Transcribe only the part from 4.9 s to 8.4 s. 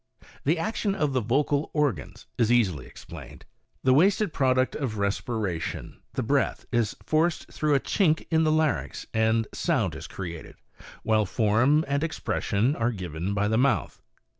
respiration, the breath, is forced through a chink